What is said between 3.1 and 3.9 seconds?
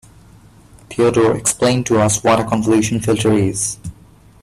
is.